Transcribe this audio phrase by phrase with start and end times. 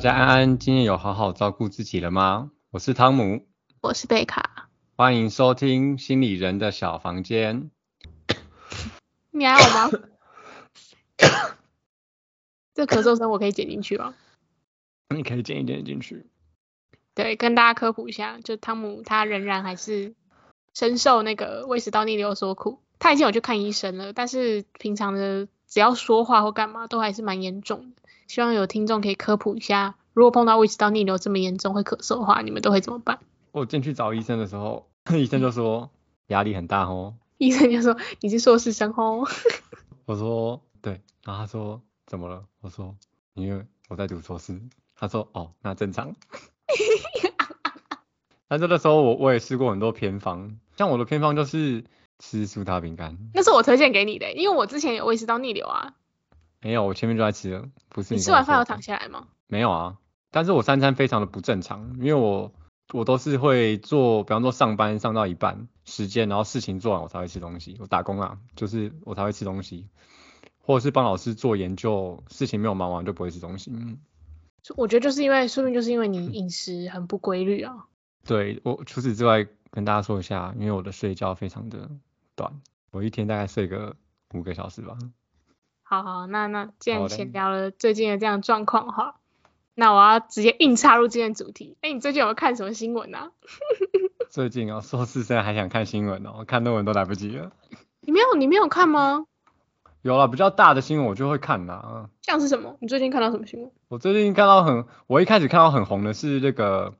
[0.00, 2.50] 家安安，今天有好好照顾自己了吗？
[2.70, 3.46] 我是汤姆，
[3.82, 7.70] 我是贝卡，欢迎收听心理人的小房间。
[9.30, 9.98] 你还好吗？
[12.72, 14.14] 这咳嗽声我可以剪进去吗？
[15.14, 16.24] 你可以剪一点进去。
[17.14, 20.14] 对，跟大家科普一下，就汤姆他仍然还是
[20.72, 22.80] 深受那个胃食道逆流所苦。
[22.98, 27.99] 他已经有去看医生了，但是平常的只要说话或干嘛都还是蛮严重的。
[28.30, 33.18] 希望有听众可以科普一下，如果碰到胃食道逆流这么严重会咳嗽的话，你们都会怎么办？
[33.50, 35.90] 我进去找医生的时候， 医生就说
[36.28, 37.16] 压力很大哦。
[37.38, 39.26] 医生就说你是硕士生哦。
[40.06, 42.44] 我说对，然后他说怎么了？
[42.60, 42.94] 我说
[43.34, 44.60] 因为我在读硕士。
[44.94, 46.14] 他说哦，那正常。
[48.46, 51.84] 但这个时候我我也试过很多偏方，像我的偏方就是
[52.20, 53.18] 吃苏打饼干。
[53.34, 55.94] 那是我推荐给你的，因为我之前有胃食道逆流啊。
[56.62, 59.28] 没有，我前面就在吃了，不是你吃完饭要躺下来吗？
[59.46, 59.96] 没有啊，
[60.30, 62.52] 但是我三餐非常的不正常，因为我
[62.92, 67.76] 我都是会做，比方说上班上到一半时间，然后事情做完我才会吃东西。
[67.80, 69.88] 我打工啊，就是我才会吃东西，
[70.58, 73.70] 或者是帮老师做研究，事情没有忙完就不会吃东西。
[73.72, 73.98] 嗯，
[74.76, 77.86] 我觉得就是因为，说明就是因为你饮食很不规律啊。
[78.26, 81.90] 对我除此之外跟大家说一下，因为我的睡觉非常的
[82.36, 83.96] 短，我一天大概睡个
[84.34, 84.98] 五个小时吧。
[85.90, 89.16] 好好，那那既然先聊了最近的这样状况哈，
[89.74, 91.76] 那我要直接硬插入今天主题。
[91.80, 93.32] 哎，你最近有看什么新闻啊？
[94.30, 97.50] 最近啊，硕士生还想看新闻哦，看论文都来不及了。
[98.02, 99.26] 你没有你没有看吗？
[100.02, 102.08] 有了比较大的新闻我就会看啦。
[102.22, 102.76] 像是什么？
[102.80, 103.72] 你最近看到什么新闻？
[103.88, 106.94] 我最近看到很，我一开始看到很红的是这个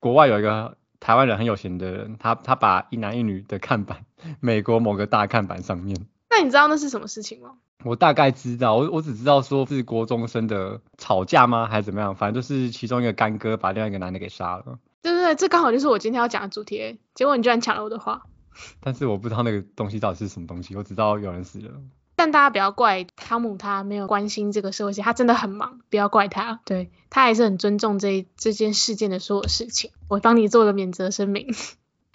[0.00, 4.06] 国外有一个台湾人很有钱的人，他他把一男一女的看板，
[4.40, 6.06] 美国某个大看板上面。
[6.30, 7.56] 那你知道那是什么事情吗？
[7.84, 12.14] 我大概知道，我我只知道说是国中生的吵架吗，还是怎么样？
[12.14, 14.78] 反正就是其中一个干哥把另外一个男的给杀了。
[15.02, 16.98] 对对对，这刚好就是我今天要讲的主题。
[17.14, 18.22] 结果你居然抢了我的话。
[18.80, 21.70] 但是我不知道那个东西到底是什么东西，我只知道有人死了。
[22.14, 26.60] 但大家不要怪汤姆，他没有关心这个社会性，他真的很忙，不要怪他。
[26.64, 29.90] 对他还是很尊重这这件事件的所有事情。
[30.08, 31.54] 我帮你做个免责声明。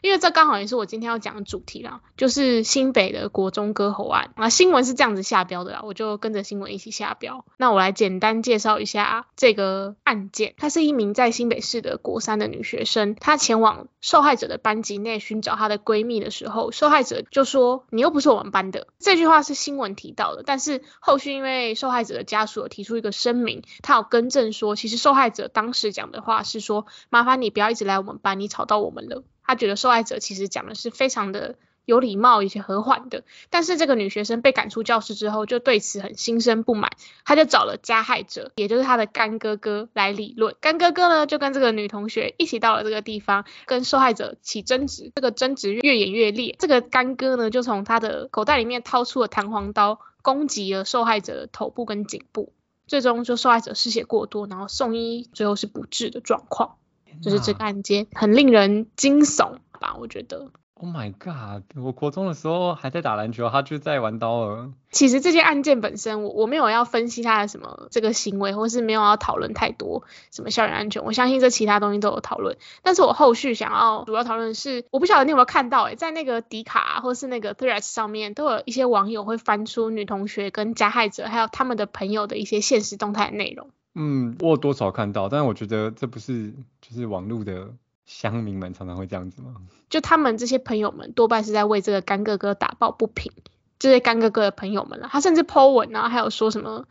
[0.02, 4.50] 因为这刚好也是我今天要讲的主题啦，就是新北的国中割喉案啊。
[4.50, 7.46] 新闻是这样子下标的啦，我就跟着新闻一起下标。
[7.58, 10.53] 那我来简单介绍一下这个案件。
[10.57, 36.91] 她是一名在新北市的国三的女学生，她前往受害者的班级内寻找她的闺蜜的时候，受害者就说：“你又不是我们班的。”这句话是新闻提到的，但是后续因为受害者的家属有提出一个声明，他有更正说，其实受害者当时讲的话是说：“麻烦你不要一直来我们班，你吵到我们了。”他觉得受害者其实讲的是非常的有礼貌以及和缓的，但是这个女学生被赶出教室之后，就对此很心生不满，
[37.24, 40.53] 他就找了加害者，也就是他的干哥哥来理论。
[40.59, 46.57] 干哥哥呢，就跟这个女同学一起到了这个地方，跟受害者起争执，这个争执越演越烈。
[46.59, 52.52] 这个干哥呢，就从他的口袋里面掏出了弹簧刀，攻击了受害者的头部跟颈部，
[52.86, 56.75] 最终就受害者失血过多，然后送医，最后是不治的状况。
[57.22, 59.95] 就是这个案件很令人惊悚吧？
[60.00, 60.51] 我觉得。
[60.79, 61.63] Oh my god！
[61.75, 64.69] 我国中的时候还在打篮球，他就在玩刀了。
[64.91, 71.03] 其实这件案件本身，我我没有要分析他的什么这个行为，或是没有要讨论太多什么校园安全。
[71.03, 72.57] 我相信这其他东西都有讨论。
[72.84, 83.72] 但是我后续想要主要讨论的是，我不晓得你有没有看到，诶在那个迪卡或是那个 Threads 上面，都有一些网友会翻出女同学跟加害者还有他们的朋友的一些现实动态内容。
[84.00, 87.74] 嗯，我有多少看到，但是我觉得这不是就是网络的
[88.06, 89.56] 乡民们常常会这样子吗？
[89.90, 93.31] 就他们这些朋友们多半是在为这个干哥哥打抱不平，
[93.80, 95.09] 这些干哥哥的朋友们了。
[95.12, 96.86] 他甚至 po 文啊，还有说什么？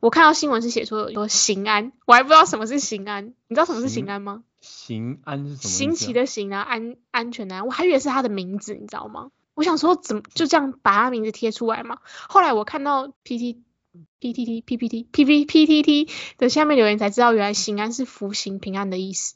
[0.00, 4.42] 我看到新闻是写说有刑安，我还不知道什么是刑安，你知道什么是刑安吗？
[4.60, 5.70] 刑安是什么？
[5.70, 9.30] 新奇的刑啊，安安全的安，我还以为是他的名字，你知道吗？
[9.54, 11.98] 我想说怎么就这样把他名字贴出来嘛？
[12.28, 13.58] 后来我看到 PT。
[14.20, 19.34] P T T P P T P P P T T 的下面留言才知道，原来行安是福行平安的意思。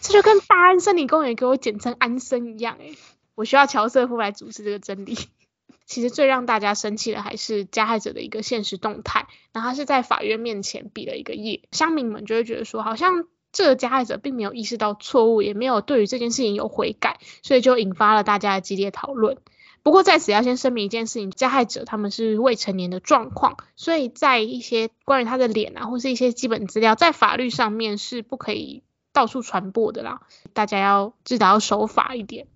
[0.00, 2.96] 这就跟大安森林公园给我简称安森一样，诶
[3.34, 5.16] 我需要乔瑟夫来主持这个真理。
[5.86, 19.36] 其实最让大家生气的还是加害者的一个现实动态，然后他是在法院面前比了一个耶，乡民们就会觉得说，好像这个加害者并没有意识到错误，也没有对于这件事情有悔改，所以就引发了大家的激烈讨论。
[19.84, 28.82] 不过在此要先声明一件事情，加害者他们是未成年的状况，所以在一些关于他的脸啊，或是一些基本资料，在法律上面是不可以
[29.12, 30.26] 到处传播的啦。
[30.54, 32.48] 大家要至少要守法一点。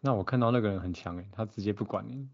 [0.00, 2.28] 那我看到那个人很强诶，他直接不管你。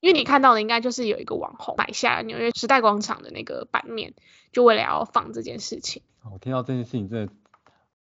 [0.00, 4.14] 因为你看到的应该就是有一个网红买下纽约时代广场的那个版面，
[4.52, 6.02] 就为了要放这件事情。
[6.30, 7.32] 我听到这件事情真的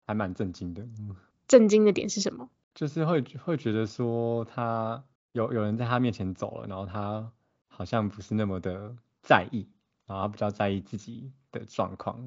[0.06, 0.82] 还蛮震惊的。
[0.82, 1.16] 嗯
[1.48, 2.50] 震惊的点是什么？
[2.74, 5.04] 就是会会觉得说他
[5.34, 7.32] 有有人在他面前走了，然后他
[7.68, 9.68] 好像不是那么的在意，
[10.06, 12.18] 然后他比较在意自己的状况，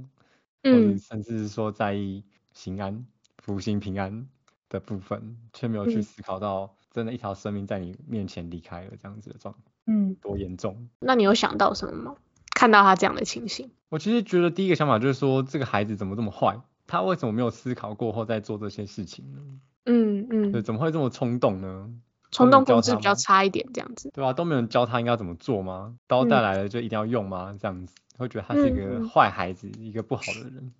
[0.62, 2.24] 或者嗯甚至是说在意
[2.54, 3.06] 平安、
[3.38, 4.26] 福星平安
[4.68, 9.54] 的部分，却没有去嗯思考到真的一条生命在你面前离开了这样子的状
[9.86, 10.88] 嗯，多严重。
[11.00, 12.16] 那你有想到什么吗？
[12.54, 16.60] 看到他这样的情形，我其实觉得第一个想法就是说，这个孩子怎么这么坏？
[16.86, 19.60] 他为什么没有思考过后再做这些事情呢？
[19.84, 21.90] 嗯对，嗯，怎么会这么冲动呢？
[22.34, 24.10] 冲动控制比较差一点，这样子。
[24.12, 25.94] 对啊，都没有人教他应该怎么做吗？
[26.08, 27.56] 刀带嗯来了就一定要用吗？
[27.60, 30.72] 这样子会觉得他是一嗯个嗯坏孩子，一个不好的人。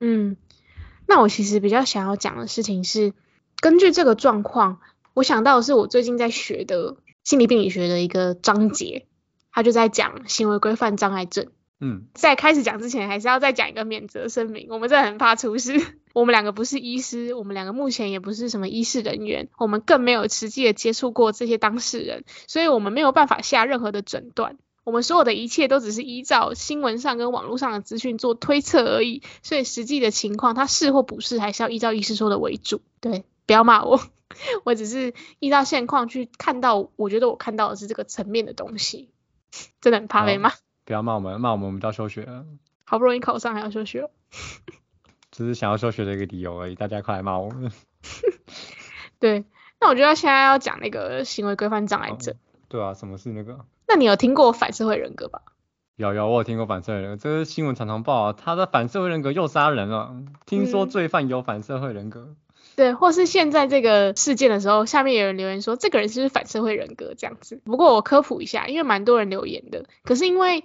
[0.00, 0.36] 嗯，
[1.06, 3.14] 那我其实比较想要讲的事情是，
[3.60, 4.78] 根据这个状况，
[5.14, 9.06] 我想到的是我最近在学的心理病理学的一个章节，
[9.50, 11.48] 他就在讲行为规范障碍症。
[11.80, 14.68] 嗯，在开始讲之前，还是要再讲一个免责声明。
[14.70, 15.80] 我们真的很怕出事。
[16.12, 24.58] 我们两个不是医师，我们两个目前也不是什么医事人员，我们更没有实际的接触过这些当事人，所以我们没有办法下任何的诊断。
[24.82, 32.82] 我们所有的一切都只是依照新闻上跟网络上的资讯做推测而已，所以实际的情况，它是或不是，还是要依照医师说的为主。
[33.00, 34.00] 对，不要骂我，
[34.64, 39.10] 我只是依照现况去看到，我觉得我看到的是这个层面的东西，
[39.80, 40.52] 真的很怕被骂。
[40.84, 42.44] 不要骂我们，骂我们我们就要休学了，
[42.84, 44.10] 好不容易考上还要休学。
[45.30, 46.74] 只是想要休学的一个理由而已。
[46.74, 47.70] 大家快来骂我们。
[49.20, 49.44] 对，
[49.80, 52.34] 那我觉得现在要讲那个行为规范障碍症。
[52.68, 53.64] 对啊，什么是那个？
[53.86, 55.42] 那你有听过反社会人格吧？
[55.96, 60.16] 有有，我有听过反社会人格，这个新闻常常报啊，他的反社会人格又杀人了。
[60.46, 62.34] 听说嗯罪犯有反社会人格。
[62.80, 67.60] 对，或是现在这个事件的时候，下面有人留言说这个人是不是反社会人格这样子。
[67.66, 70.64] 不过我科普一下，因为蛮多人留言的，可是因为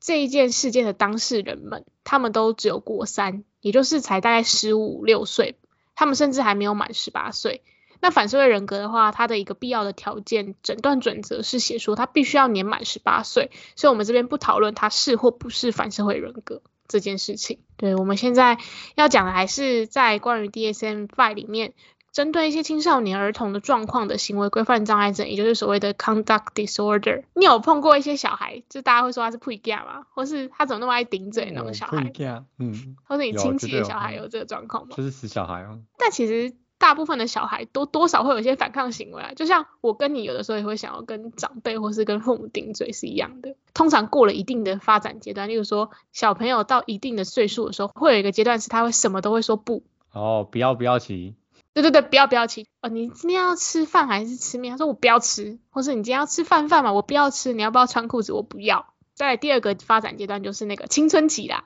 [0.00, 5.58] 这一件事件的当事人们，他们都只有过三，也就是才大概十五六岁，
[5.94, 7.62] 他们甚至还没有满十八岁。
[8.00, 17.58] 那反社会人格的话，它的一个必要的条件诊断准则是写说他必须要年满十八岁，所以我们这边不讨论他是或不是反社会人格这件事情。
[17.76, 18.58] 对，我们现在
[18.94, 21.72] 要讲的还是在关于 DSM-5 里面，
[22.12, 27.24] 针对一些青少年儿童的状况的行为规范障碍症，也就是所谓的 conduct disorder。
[27.34, 30.06] 你有碰过一些小孩，就大家会说他是 p 架吗？
[30.14, 32.12] 或是他怎么那么爱顶嘴那种小孩，
[32.58, 34.94] 嗯，或者你有亲戚的小孩有这个状况吗？
[34.96, 35.80] 就是死小孩哦。
[35.98, 43.54] 但其实大部分的小孩都多少会有一些反抗行为啊，就像我跟你有的时候也会想要跟长辈或是跟父母顶嘴是一样的。
[43.72, 49.84] 通常过了一定的发展阶段，例如说小朋友到一定的岁数的时候，会有一个阶段是他会什么都会说不。
[50.10, 51.36] 哦，不要不要骑，
[51.72, 52.88] 对对对，不要不要吃哦！
[52.88, 54.72] 你今天要吃饭还是吃面？
[54.72, 57.52] 他说我不要吃，或是你今天要吃饭饭嘛，我不要吃。
[57.52, 58.32] 你要不要穿裤子？
[58.32, 58.86] 我不要。
[59.14, 61.64] 再来第二个发展阶段就是那个青春期啦，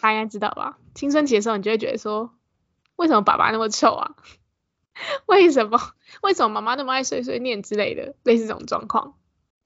[0.00, 0.78] 大家应该知道吧？
[0.96, 2.32] 青春期的时候，你就会觉得说，
[2.96, 4.16] 为什么爸爸那么臭啊？
[5.26, 5.80] 为什么？
[6.22, 9.14] 为什么妈妈那么爱碎碎念之类的，类似这种状况，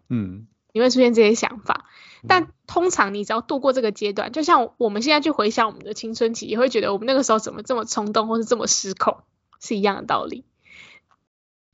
[0.08, 1.87] 嗯，你会出现这些想法。
[1.87, 9.25] 嗯但通常你只要度过这个阶段，就像我们现在去回想我们的青春期，也会觉得我们那个时候怎么这么冲动，或是这么失控，
[9.61, 10.44] 是一样的道理。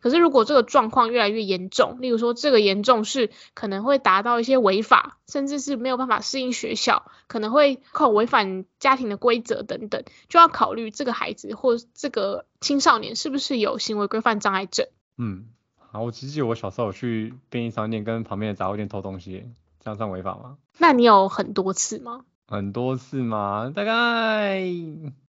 [0.01, 14.87] 可是如果这个状况越来越严重，例如说这个严重是可能会达到一些违法，甚至是没有办法适应学校，可能会靠违反家庭的规则等等，就要考虑这个孩子或这个青少年是不是有行为规范障碍症。
[15.17, 15.47] 嗯，
[15.91, 19.51] 好，我只记得我小时候有去便利商店跟旁边的杂货店偷东西，
[19.83, 20.59] 这样算违法吗？
[20.79, 22.25] 那你有很多次吗？
[22.47, 23.73] 很多次吗？
[23.75, 24.61] 大概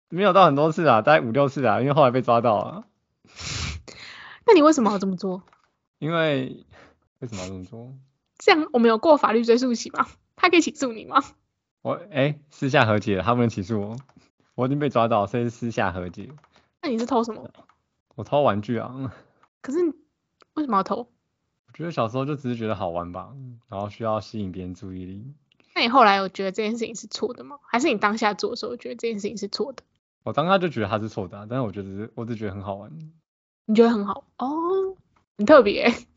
[0.10, 2.83] 没有到很多次啊，大概五六次啊，因为后来被抓到了。
[4.50, 5.44] 那你为什么要这么做？
[6.00, 6.65] 因为
[7.20, 7.94] 为什么要这么做？
[8.39, 10.08] 这样我们有过法律追诉期吗？
[10.36, 11.24] 他可以起诉你吗？
[11.84, 13.98] 我哎、私下和解，他不能起诉我，
[14.56, 16.32] 我已经被抓到，所以是私下和解。
[16.82, 17.48] 那你是偷什么？
[18.15, 19.13] 我偷玩具啊，
[19.62, 19.94] 可是你
[20.56, 20.98] 为什么要偷？
[21.68, 23.36] 我觉得小时候就只是觉得好玩吧，
[23.68, 25.32] 然后需要吸引别人注意力。
[25.75, 27.60] 那你后来有觉得这件事情是错的吗？
[27.68, 29.84] 还是你当下做的时候觉得这件事情是错的？
[30.24, 32.91] 我当下就觉得他是错的啊、但是我觉得是我只觉得很好玩。
[33.69, 34.95] 你觉得很好哦，
[35.38, 36.07] 很特别欸。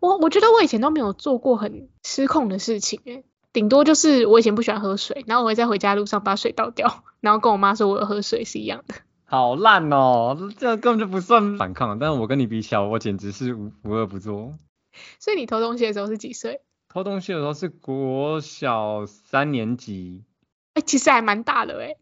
[0.00, 3.24] 我我觉得我以前都没有做过很失控的事情诶，
[3.54, 8.96] 顶多就是我以前不喜欢喝水，然后我会在回家路上把水倒掉，然后跟我妈说我有喝水是一样的。
[9.24, 11.98] 好烂哦，这根本就不算反抗。
[11.98, 14.52] 但是我跟你比起来，我简直是无无恶不作。
[15.18, 16.60] 所以你偷东西的时候是几岁？
[16.90, 20.22] 偷东西的时候是国小三年级，
[20.74, 21.96] 哎、其实还蛮大的诶，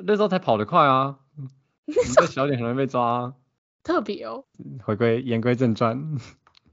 [0.00, 1.18] 那时候才跑得快啊。
[1.86, 3.34] 你再小一点很容易被抓、啊。
[3.88, 4.44] 特别哦。
[4.84, 6.18] 回归言归正传，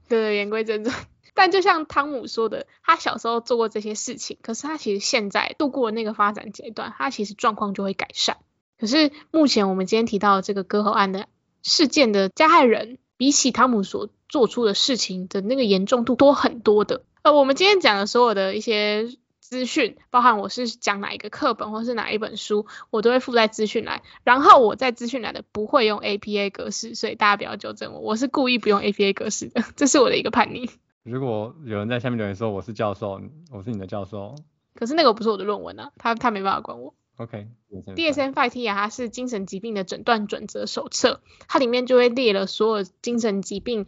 [0.06, 0.94] 对 对，言归正传，
[1.32, 8.36] 但就像汤姆说的，他小时候做过这些事情，可是他其实现在度过了那个发展阶段，他其实状况就会改善。
[8.78, 11.26] 可是目前我们今天提到的这个割喉案的
[11.62, 17.02] 事件的加害人，比起汤姆所做出的事情的那个严重度多很多的。
[17.22, 19.08] 呃，我们今天讲的所有的一些
[19.48, 24.02] 资讯，包含我是讲哪一个课本或是哪一本书，我都会附在资讯栏。
[24.24, 30.68] 然后我在资讯栏的不会用 APA 格式，所以大家不要纠正我，我是故意不用 APA 格式的， 这是我的一个叛逆。
[31.04, 33.20] 如果有人在下面留言说我是教授，
[33.52, 34.34] 我是你的教授，
[34.74, 36.94] 可是那个不是我的论文啊，他他没办法管我。
[37.16, 37.46] OK。
[37.70, 43.86] DSM-5T 啊，它是精神疾病的诊断准则手册，它里面就会列了所有精神疾病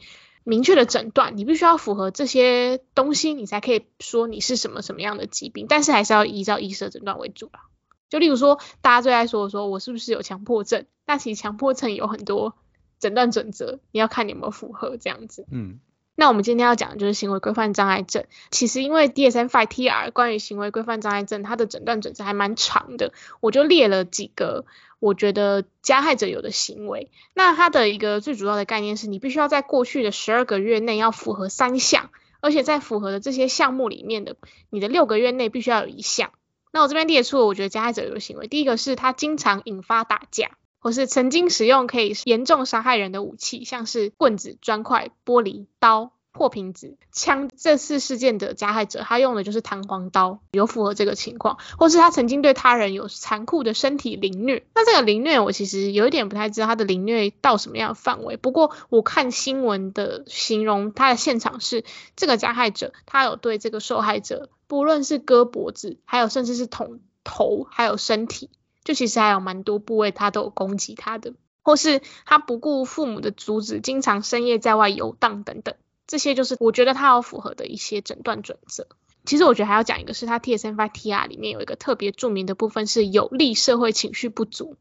[0.48, 7.66] 明确的诊断，你必须要符合这些东西，你才可以说你是什么什么样的疾病，但是还是要依照医生诊断为主啦。
[8.08, 12.54] 就例如说，大家最爱说说我是不是有强迫症，但其实强迫症有很多
[12.98, 15.46] 诊断准则，你要看你有没有符合这样子。
[15.50, 15.80] 嗯。
[16.20, 18.24] 那我们今天要讲的就是行为规范障碍症。
[18.50, 24.64] 其实因为 DSM-5TR 关于行为规范障碍症，它的诊断准则还蛮长的，我就列了几个
[24.98, 27.08] 我觉得加害者有的行为。
[27.34, 32.10] 那它的一个最主要的概念是你必须要在过去的十二个月内要符合三项，
[32.40, 34.34] 而且在符合的这些项目里面的，
[34.70, 36.32] 你的六个月内必须要有一项。
[36.72, 46.12] 那我这边列出了我觉得加害者有的行为，第一个是他经常引发打架，或是曾经使用可以严重伤害人的武器，像是棍子、砖块、玻璃、刀。
[46.30, 54.64] 破瓶子、枪，这次事件的加害者，他用的就是弹簧刀，有符合这个情况，或是他曾经对他人有残酷的身体凌虐。
[54.72, 58.36] 那这个凌虐，我其实有一点不太知道他的凌虐到什么样的范围。
[58.36, 61.82] 不过我看新闻的形容，他的现场是
[62.14, 68.48] 这个加害者，他有对这个受害者，不论是割脖子，还有甚至是捅头，还有身体，
[68.84, 75.74] 就其实还有蛮多部位，他都有攻击他的，或是他不顾父母的阻止，经常深夜在外游荡等等。
[76.06, 78.86] 这些就是我觉得他有符合的一些诊断准则。
[79.26, 84.76] 其实我觉得还要讲一个，是他 TSM-5TR 里面有一个特别著名的部分是有利社会情绪不足。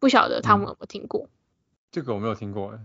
[0.00, 1.28] 不晓得他们有没有听过？
[1.92, 2.78] 这个我没有听过。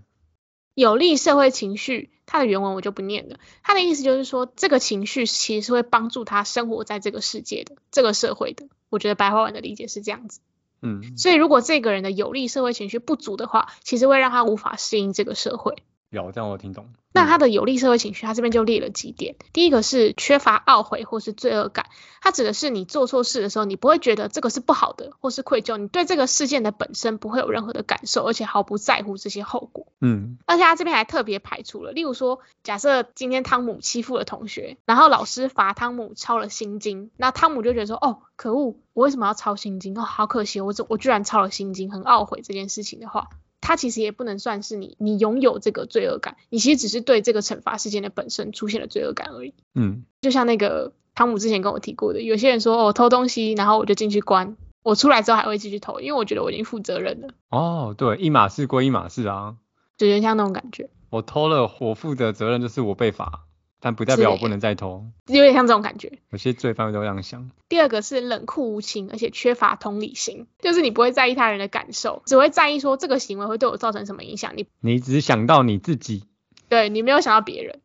[0.76, 3.40] 有利社会情绪，它的原文我就不念了。
[3.64, 8.68] 它的意思就是说，这个情绪其实是会帮助他生活在这个世界的、这个社会的。
[8.90, 10.40] 我觉得白话文的理解是这样子。
[10.82, 11.18] 嗯。
[11.18, 15.84] 所以如果这个人的有利社会情绪不足的话，其实会让他无法适应这个社会。
[16.10, 16.90] 有，这样我听懂。
[17.12, 19.36] 那他的有利社会情绪，他这边就列了几点。
[19.52, 21.88] 第一个是缺乏懊悔或是罪恶感，
[22.22, 29.88] 他指的是你做错事的时候，你不会觉得这个是不好的或是愧疚，你对这个事件的本身不会有任何的感受，而且毫不在乎这些后果。
[30.02, 39.98] 嗯，而且他这边还特别排除了，例如说，假设今天汤姆欺负了同学，然后老师罚汤姆抄了心经，那汤姆就觉得说，哦，可恶，我为什么要抄心经？
[39.98, 43.30] 哦，好可惜，我怎我居然抄了心经，很懊悔这件事情的话。
[43.62, 49.54] 他其实也不能算是你，你拥有这个罪恶感，你其实只是对这个惩罚事件的本身出现了罪恶感而已。
[49.76, 57.30] 嗯，就像那个汤姆之前跟我提过的，有些人说哦偷东西，然后我就进去关，我出来之后还会继续偷，因为我觉得我已经负责任了。
[57.50, 59.56] 哦，对，一码事归一码事啊，
[59.98, 60.90] 就有点像那种感觉。
[61.10, 63.46] 我偷了，我负的责任就是我被罚。
[63.82, 66.20] 但不代表我不能再偷，有点像这种感觉。
[66.32, 67.50] 有些罪犯都这样想。
[67.70, 74.54] 第二个是冷酷无情，而且缺乏同理心，就是你不会在意他人的感受，只会在意说这个行为会对我造成什么影响。
[74.58, 76.26] 你你只想到你自己，
[76.68, 77.80] 对你没有想到别人。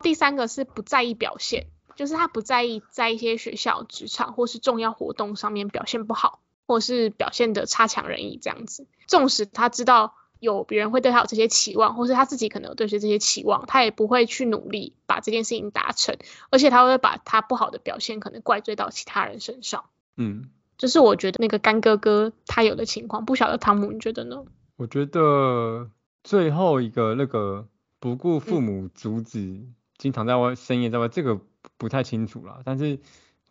[0.00, 1.66] 第三个是不在意表现，
[1.96, 8.86] 就是他不在意在一些学校、职场或是重要活动上面表现不好，或是表现的差强人意这样子。
[9.08, 10.14] 纵使他知道。
[10.40, 16.16] 有别人会对他有这些期望，或是他自己可能有对这些期望，他也不会去努力把这件事情达成，
[16.50, 19.84] 而且他会把他不好的表现可能怪罪到其他人身上。
[20.16, 24.44] 嗯，这是我觉得那个干哥哥他有的情况，不晓得汤姆你觉得呢？
[24.76, 25.90] 我觉得
[26.24, 27.68] 最后一个那个
[27.98, 29.66] 不顾父母阻止，
[29.98, 31.38] 经常在外深夜在外，这个
[31.76, 32.98] 不太清楚了，但是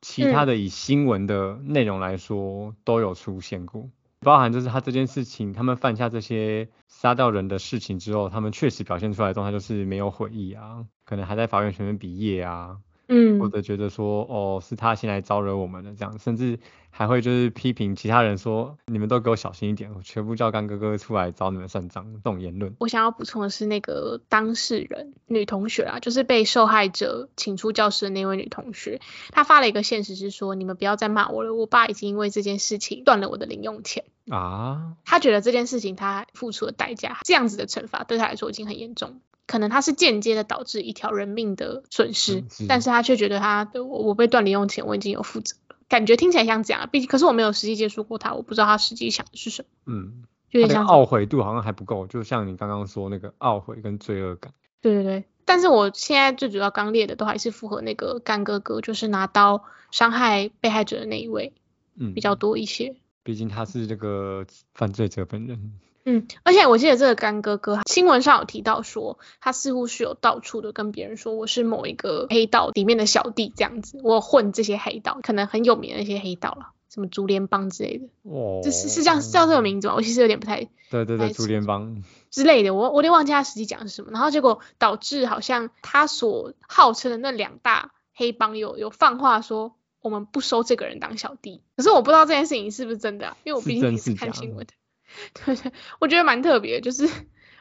[0.01, 3.89] 其他的以新闻的内容来说都有出现过。
[4.21, 12.77] 包含就是他这件事情，他们犯下这些杀掉人的事情之后，他们确实表现出来的状态就是没有悔意啊，可能还在法院前面比业啊。
[13.09, 16.59] 嗯，或者觉得说，哦，是他先来招惹我们的这样，甚至
[16.91, 22.75] 还会就是批评其他人说，你们都给我小心一点，我全部叫干哥哥出来找你们算账，这种言论。
[22.79, 29.01] 我想要补充的是，那个当事人女同学啊，就是被受害者请出教室的那位女同学，
[29.31, 34.93] 她发了一个现实是说，你们不要再骂我了，我爸已经因为这件事情断了我的零用钱啊。
[35.03, 39.19] 他觉得这件事情他付出的代价，这样子的惩罚对他来说已经很严重。
[39.49, 49.67] 可能他是间接的导致一条人命的损失，但是他却觉得他我我被断零用钱，我已经有负责了，感觉听起来像这样，毕竟可是我没有实际接触过他，我不知道他实际想的是什么。
[49.87, 54.53] 嗯，有点像懊悔度好像还不够，就像你刚刚说那个懊悔跟罪恶感。
[54.81, 61.53] 对对对，但是我现在最主要刚列的都还是符合那个干哥哥，就是拿刀伤害被害者的那一位
[61.97, 62.95] 嗯，比较多一些。
[63.23, 65.79] 毕竟他是这个犯罪者本人。
[66.11, 79.93] 嗯，而且我记得这个干哥哥新闻上有提到说，他似乎是有到处的跟别人说我是某一个黑道里面的小弟这样子，我混这些黑道，可能很有名的一些黑道了，什么竹联帮之类的，哦，这是是这样叫这个名字吗？
[79.97, 82.03] 我其实有点不太对对对，竹联帮。
[82.31, 94.73] 之类的，我我有点忘记他实际讲的是什么，然后结果导致好像他所号称的那两大黑帮有有放话说我们不收这个人当小弟，可是我不知道这件事情是不是真的啊、因为我毕竟也是看新闻的，
[95.45, 97.07] 对对，我觉得蛮特别，就是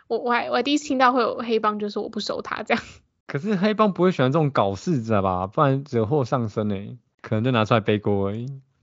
[0.06, 2.82] 我我还我还第一次听到会有黑帮就说我不收他这样，
[3.26, 5.46] 可是黑帮不会喜欢这种搞事的吧？
[5.46, 8.46] 不然惹祸上身呢，可能就拿出来背锅而已。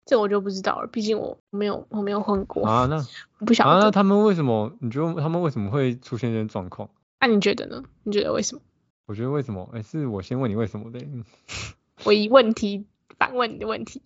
[0.05, 2.97] 这我就不知道了，毕竟我没有我没有混过，啊，那
[3.39, 3.89] 我不晓啊，那。
[3.91, 4.71] 他们为什么？
[4.79, 6.89] 你觉得他们为什么会出现这种状况？
[7.19, 7.83] 那、你觉得呢？
[8.03, 8.61] 你觉得为什么？
[9.07, 9.67] 我觉得为什么？
[9.73, 10.99] 哎，是我先问你为什么的。
[10.99, 11.23] 嗯
[12.05, 12.85] 我以问题
[13.17, 14.01] 反问你的问题。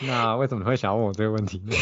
[0.00, 1.72] 那为什么你会想要问我这个问题呢？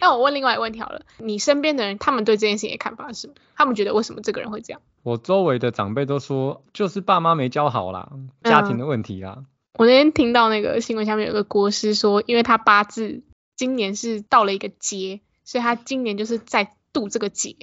[0.00, 3.34] 那我问另外一个问题好了，你身边的人他们对这件事情的看法是什么？
[3.54, 4.80] 他们觉得为什么这个人会这样？
[5.02, 8.10] 我周围的长辈都说，就是爸妈没教好啦，
[8.42, 9.44] 家庭的问题啦。
[9.74, 13.22] 我那天听到那个新闻下面有个国师说，因为他八字
[13.56, 17.56] 今年是到了一个劫，所以他今年就是在渡这个劫。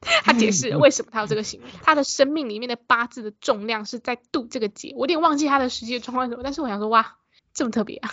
[0.00, 4.94] 他解释了为什么他有这个行为，他的生命里面的八字的重量是在渡这个劫。
[4.96, 7.16] 我有点忘记他的实际的状况是什么，但是我想说，哇，
[7.52, 8.10] 这么特别啊！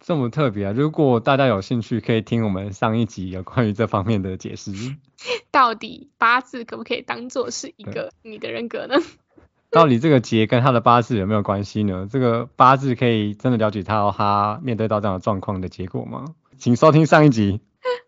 [0.00, 0.72] 这么特别啊！
[0.74, 4.72] 如果大家有兴趣，可以听我们上一集有关于这方面的解释。
[5.52, 8.96] 到底八字可不可以当做是一个你的人格呢？
[9.70, 12.08] 到底这个劫跟他的八字有没有关系呢？
[12.10, 16.34] 这个八字可以真的了解到他面对到这样的状况的结果吗？
[16.58, 17.60] 请收听上一集。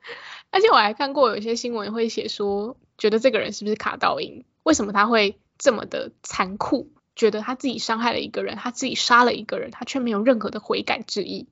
[0.50, 4.44] 而且我还看过有一些新闻会写说，觉得这个人是不是卡倒音？
[4.62, 6.90] 为什么他会这么的残酷？
[7.14, 11.46] 觉得他自己伤害了一个人，他自己杀了一个人，他却没有任何的悔改之意，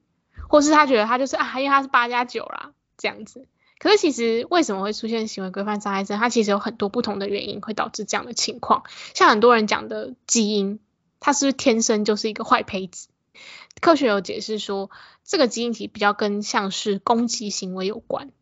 [0.51, 3.47] 或是他觉得他就是啊，因为他是八加九啦这样子。
[3.79, 6.19] 可是其实为什么会出现行为规范障碍症？
[6.19, 8.83] 它其实有很多不同的原因会导致这样的情况。
[9.15, 10.81] 像很多人讲的基因，
[11.21, 13.09] 他是不是天生就是一个坏胚子？
[13.81, 14.91] 科学有解释说，
[15.25, 18.33] 这个基因体比较跟像是攻击行为有关。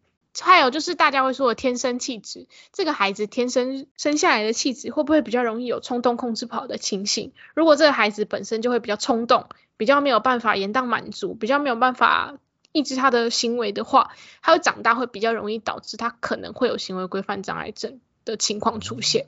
[0.40, 7.32] 还有就是大家会说的天生气质，这个孩子天生生下来的气质会不会比较容易有冲动控制不好的情形？
[7.54, 12.38] 如果这个孩子本身就会比较冲动，比较没有办法延宕满足，比较没有办法
[12.72, 19.26] 抑制他的行为的话，他会长大会比较容易导致他可能会有行为规范障碍症的情况出现。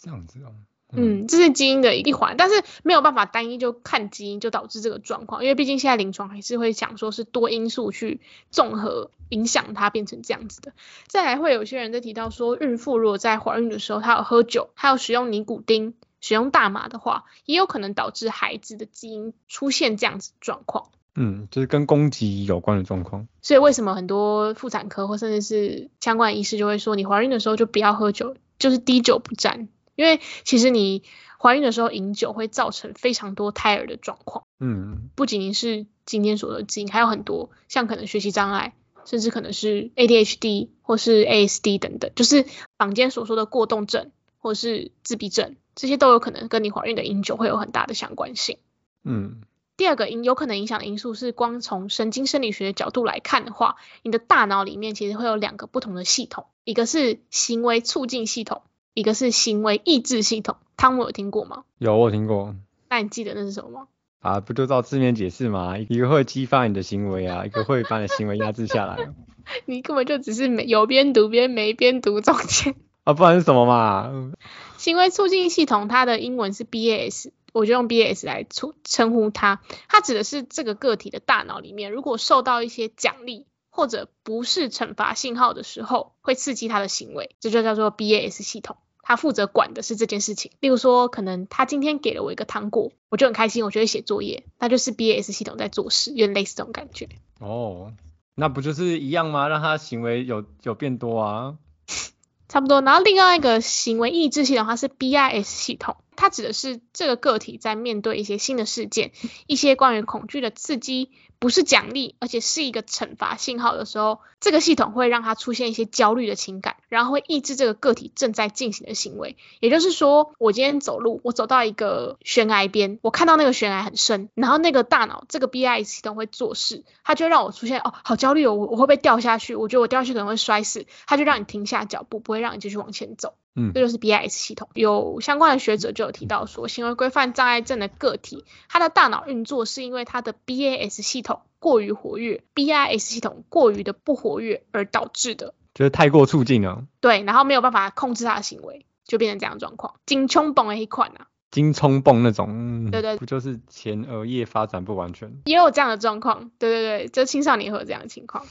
[0.00, 0.52] 这样子哦。
[0.94, 10.72] 嗯，这是基因的一环，但是没有办法单一就看基因就导致这个状况，因为毕竟现在临床还是会讲说是多因素去综合影响它变成这样子的。
[11.06, 20.90] 再来会有些人在提到说，孕妇如果在怀孕的时候她有喝酒，还有使用尼古丁、使用大麻的话，也有可能导致孩子的基因出现这样子状况。
[21.14, 23.28] 嗯，就是跟攻击有关的状况。
[23.40, 29.68] 所以为什么很多妇产科或甚至是相关的医师就会说，你怀孕的时候就不要喝酒，就是滴酒不沾。
[29.94, 31.02] 因为其实你
[31.38, 38.74] 怀孕的时候饮酒会造成非常多胎儿的状况，嗯，不仅仅是今天所说的基因，还有很多像可能学习障碍，
[39.04, 42.46] 甚至可能是 ADHD 或是 ASD 等等，就是
[42.78, 48.58] 坊间所说的过动症或是自闭症，这些都有可能跟你怀孕的饮酒会有很大的相关性。
[49.04, 49.40] 嗯，
[49.76, 58.62] 第二个因有可能影响的因素是，光从神经生理学的角度来看的话，你的大脑里面其实会有两个不同的系统，一个是行为促进系统。
[58.94, 61.64] 一个是行为抑制系统，汤姆有听过吗？
[61.78, 62.54] 有我听过。
[62.90, 63.88] 那你记得那是什么吗？
[64.20, 65.78] 啊，不就照字面解释吗？
[65.78, 69.14] 一个会激发你的行为啊，一个会把你的行为压制下来。
[69.64, 72.74] 你根本就只是没有边读边没边读中间。
[73.04, 74.32] 啊，不然是什么嘛？
[74.76, 79.60] 行为促进系统它的英文是 BAS，我就用 BAS 来称称呼它。
[79.88, 83.46] 它指的是这个个体的大脑里面，如果受到一些奖励。
[83.74, 88.76] 或者不是惩罚信号的时候，会刺激他的行为，这就叫做 BAS 系统。
[89.02, 90.52] 他负责管的是这件事情。
[90.60, 97.08] 例如说，可能他今天给了我一个糖果，我就很开心，我就会写作业，那就是 BAS 系统在做事，有点类似这种感觉。
[97.40, 97.92] 哦，
[98.34, 99.48] 那不就是一样吗？
[99.48, 101.58] 让他行为有有变多啊？
[102.48, 102.80] 差不多。
[102.82, 109.12] 然后另外一个行为抑制系统，它是 BIS 系统，它指的是这个个体在面对一些新的事件、
[109.46, 111.10] 一些关于恐惧的刺激。
[111.42, 119.36] 不是奖励，而且是一个惩罚信号的时候，这个系统会让它出现一些焦虑的情感，然后会抑制这个个体正在进行的行为。
[119.58, 129.56] 也就是说，我今天走路，我走到一个悬崖边，我看到那个悬崖很深，然后那个大脑这个 B I 系统会做事，它就让我出现哦，好焦虑哦，我我会不会掉下去？
[129.56, 133.34] 我觉得我掉下去可能会摔死，它就让你停下脚步，不会让你继续往前走。
[133.54, 134.68] 嗯这就是 BIS 系统。
[134.74, 145.54] 有相关的学者就有提到说，行为规范障碍症的个体，他的大脑运作是因为他的 BAS 系统过于活跃，BIS 系统过于的不活跃而导致的。
[145.74, 149.94] 就是太过促进了，对，然后没有办法控制他的行为，就变成这样的状况。
[150.04, 155.32] 金冲泵的一款啊，金冲蹦那种，嗯对对不就是前额叶发展不完全？
[155.46, 156.50] 也有这样的状况。
[156.58, 158.44] 对对对，就青少年会有这样的情况。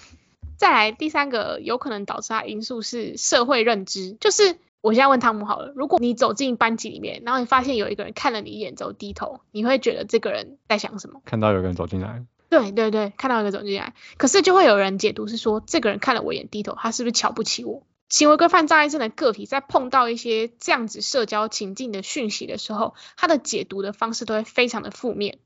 [0.57, 11.21] 再来第三个有可能导致他因素是社会认知，就是我现在问汤姆好了，如果你走进班级里面，然后你发现有一个人看了你一眼之后低头，你会觉得这个人在想什么？
[11.25, 17.83] 看到有个人走进来，对对对，看到一个走进来，可是就会有人解读是说，这个人看了我一眼低头，他是不是瞧不起我？
[18.09, 25.37] 行为规范障碍症的个体在碰到一些这样子社交情境的讯息的时候，他的解读的方式都会非常的负面。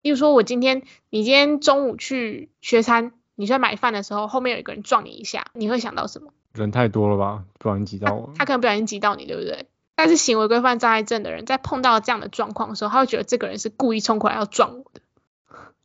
[0.00, 6.32] 例如说，我今天你今天中午去学餐，你在买饭的时候，后面有一个人撞你一下，你会想到什么？
[6.60, 8.32] 人太多了吧，不小心挤到我。
[8.36, 9.66] 他可能不小心挤到你，对不对？
[9.94, 15.00] 但是行为规范障碍症的人在碰到这样的状况的时候，他会觉得这个人是故意冲过来要撞我的。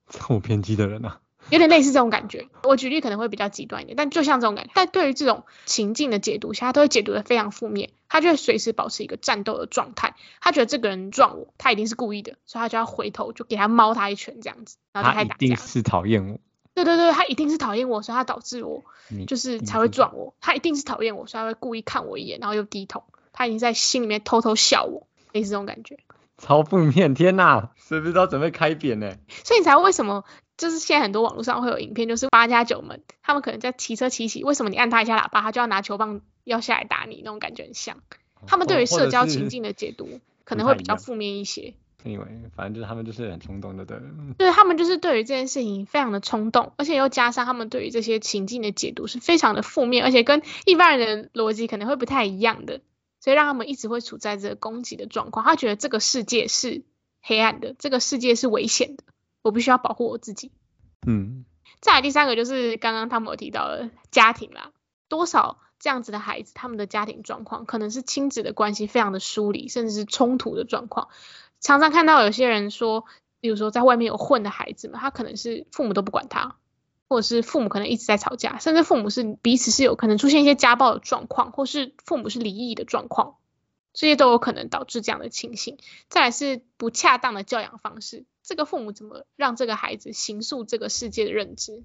[0.10, 2.50] 这么偏激的人啊，有点类似这种感觉。
[2.64, 10.16] 我举例可能会比较极端一点，但就像这种感觉，但对于这种情境的解读下，他都会解读的非常负面，他就会随时保持一个战斗的状态。
[10.42, 15.38] 他觉得这个人撞我，他一定是故意的，所以他就要回头就给他猫他一拳这样子，然后就他一开始打架。
[15.38, 16.40] 定是讨厌我。
[16.74, 18.84] 对对对，他一定是讨厌我，所以他导致我
[19.28, 20.34] 就是才会撞我。
[20.40, 23.04] 他一定是讨厌我，所以他会故意看我一眼，然后又低头。
[23.34, 26.00] 他已经在心里面偷偷笑我，类似这种感觉。
[26.38, 29.14] 超负面，天哪，是不是都要准备开扁呢？
[29.44, 30.24] 所以你才会为什么
[30.58, 37.98] 就是现在很多网络上会有影片，就是八加九们，他们可能在骑车骑骑，为什么你按他一下喇叭，他就要拿球棒要下来打你，那种感觉很像。
[38.48, 41.76] 他们对于社交情境的解读可能会比较负面一些。
[42.04, 44.00] Anyway，反正就是他们就是很冲动的，对
[44.38, 52.82] 对他们就是对于这件事情非常的冲动，而且又加上他们对于这些情境的解读是非常的负面，而且跟一般人的逻辑可能会不太一样的，
[53.20, 55.46] 所以让他们一直会处在这个攻击的状况。
[55.46, 56.82] 他觉得这个世界是
[57.22, 59.04] 黑暗的，这个世界是危险的，
[59.44, 60.52] 我必须要保护我自己。
[61.06, 61.46] 嗯，
[61.82, 64.72] 再来第三个就是刚刚他们有提到的家庭啦，
[65.08, 71.10] 多少这样子的孩子，他们的家庭状况可能是亲子的关系非常的疏离，甚至是冲突的状况。
[71.62, 73.06] 常常看到有些人说，
[73.40, 76.58] 比如说在外面有混的孩子们，他可能是父母都不管他，
[77.08, 83.36] 或者是父母可能一直在吵架，甚至父母是彼此是有可能出现一些家暴的状况，或是父母是离异的状况，
[83.94, 85.78] 这些都有可能导致这样的情形。
[86.10, 91.84] 再来是不恰当的教养方式，这个父母怎么让这个孩子形塑这个世界的认知？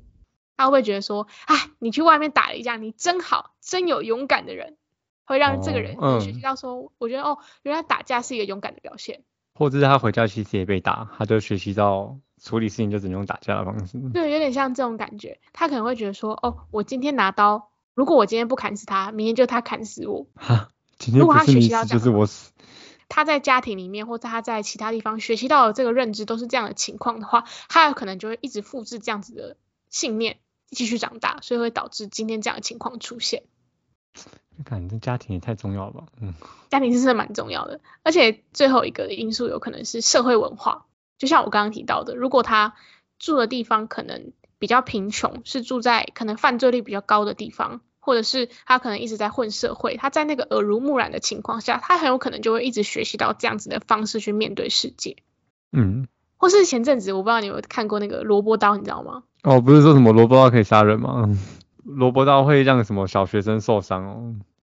[0.57, 4.79] 他会不会觉得说，哎，你去外面打了一架，你真好，真有勇敢的人，
[5.27, 9.23] 会让这个人学习到说，我觉得哦，原来打架是一个勇敢的表现。
[9.57, 13.99] 或者是他回家其实也被打，他就学习到处理事情就只能用打架的方式。
[14.13, 15.41] 对，有点像这种感觉。
[15.55, 20.27] 他可能会觉得说，哦，我今天拿刀，如果我今天不砍死他，明天就他砍死我。
[20.35, 22.53] 哈，今天不是你死就是我死。
[23.09, 29.57] 他在家庭里面，或者他在其他地方学习到的这个认知都是这样的情况的话，他有可能就会一直复制这样子的
[29.89, 30.39] 信念，
[30.71, 33.45] 继续长大，所以会导致今天这样的情况出现。
[34.65, 36.05] 感觉家庭也太重要了吧？
[36.21, 36.35] 嗯，
[36.71, 40.87] 家庭是真的蛮重要的，而且最后一个因素有可能是社会文化，
[41.19, 42.75] 就像我刚刚提到的，如果他
[43.19, 55.17] 住的地方可能比较贫穷，是住在可能犯罪率比较高的地方，或者是他可能一直在混社会，他在那个耳濡目染的情况下，他很有可能就会一直学习到这样子的方式去面对世界。
[55.73, 59.25] 嗯，或是前阵子我不知道你有看过那个萝卜刀，你知道吗？
[59.43, 61.29] 哦，不是说什么萝卜刀可以杀人吗？
[61.97, 64.35] 萝卜刀会让什么小学生受伤哦？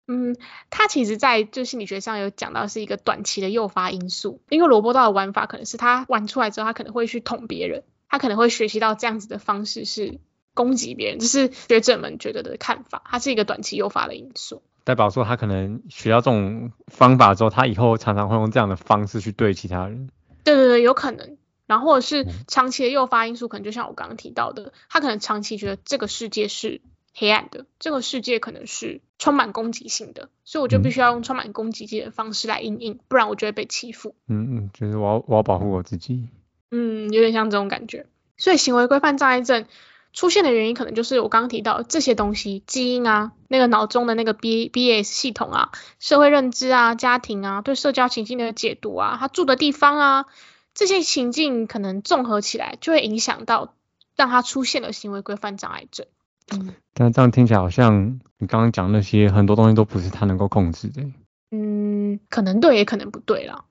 [0.07, 0.37] 嗯，
[0.69, 10.19] 他其实在就心理学上有讲到是一个短期的诱发因素，因为萝卜刀的玩法可能是他玩出来之后，他可能会去捅别人，他可能会学习到这样子的方式是
[10.53, 14.63] 攻击别人，这是学者们觉得的看法，它是一个短期诱发的因素。
[14.85, 20.09] 代表说他可能学到这种方法之后，他以后常常会用这样的方式去对其他人。
[20.45, 21.37] 对对对，有可能。
[21.67, 26.81] 然后或者是嗯长期的诱发因素，可能就像我刚刚提到的，他可能长期觉得这个世界是
[27.19, 34.15] 黑暗的，这个世界可能是充满攻击性的，所以我就必须要用充满攻击性的方式来应应，不然我就会被欺负。
[34.29, 36.29] 嗯嗯，就是我要我要保护我自己。
[36.71, 38.05] 嗯，有点像这种感觉。
[38.37, 39.65] 所以行为规范障碍症
[40.13, 50.25] 出现的原因，可能就是我刚刚提到这些东西，基因啊，那个脑中的那个 B B S 系统啊，社会认知啊，家庭啊，对社交情境的解读啊，他住的地方啊，
[50.73, 53.73] 这些情境可能综合起来，就会影响到
[54.15, 56.07] 让他出现了行为规范障碍症。
[56.51, 61.03] 嗯但这样听起来好像你刚刚讲那些很多东西都不是他能够控制的。
[61.51, 63.65] 嗯，可能对，也可能不对啦。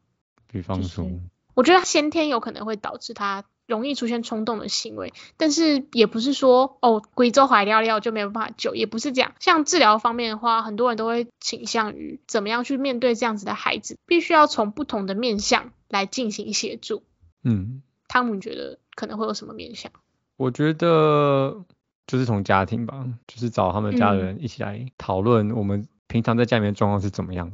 [0.51, 1.21] 比方说，就是
[1.55, 9.35] 我觉得先天有可能会导致他容易出现冲动的行为，但是也不是说哦，贵州怀尿尿就没有办法救，也不是这样。
[9.41, 17.03] 像治疗方面的话，很多人都会倾向于怎么样去面对这样子的孩子，必须要从不同的面向来进行协助。
[17.45, 19.93] 嗯，汤姆觉得可能会有什么面向？
[20.39, 21.65] 我觉得
[22.09, 27.53] 就是从家庭吧，就是找他们家人一起来讨论我们平常在家里面状况是怎么样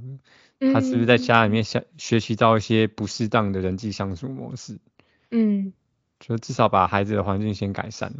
[0.60, 4.78] 的，他是不是在家里面学学习到一些不适当的人际相处模式？
[5.30, 5.74] 嗯。
[6.20, 8.14] 就至少把孩子的环境先改善，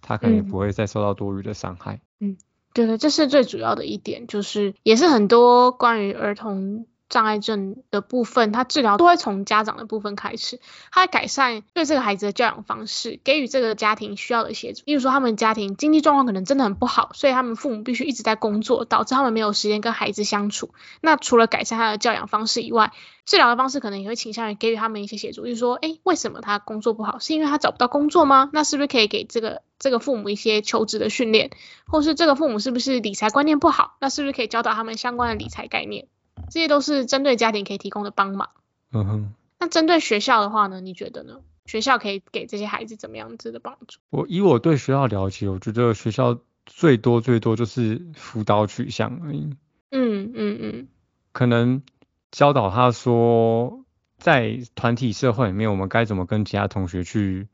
[0.00, 2.00] 他可能也不会再受到多余的伤害。
[2.20, 2.36] 嗯，
[2.72, 6.86] 对对，这是最主要的一点，就是也是很多关于儿童。
[7.08, 10.60] 障碍症的部分，他治疗都会从家长的部分开始，
[10.92, 14.82] 他改善对这个孩子的教养方式，给予这个家庭需要的协助。
[14.86, 20.74] 例如说，他们家庭经济状况可能真的很不好，所以他们父母必须一直在工作，导致他们没有时间跟孩子相处。
[21.00, 22.92] 那除了改善他的教养方式以外，
[23.24, 27.18] 治疗的方式可能也会倾向于给予他们一些协助，就是说，哎，为什么他工作不好？
[27.18, 28.50] 是因为他找不到工作吗？
[28.52, 31.50] 那是不是可以给这个这个父母一些求职的训练，
[31.86, 33.96] 或是这个父母是不是理财观念不好？
[34.00, 36.06] 那是不是可以教导他们相关的理财概念？
[36.50, 38.50] 这些都是针对家庭可以提供的帮忙。
[38.92, 39.34] 嗯哼。
[39.60, 40.80] 那针对学校的话呢？
[40.80, 41.40] 你觉得呢？
[41.66, 43.98] 学校可以给这些孩子怎么样子的帮助？
[44.10, 49.50] 我以我对学校了解，我觉得学校最多最多就是辅导取向而已。
[49.90, 50.88] 嗯嗯嗯。
[51.32, 51.82] 可能
[52.30, 53.84] 教导他说，
[54.16, 57.48] 在团体社会里面，我们该怎么跟其他同学去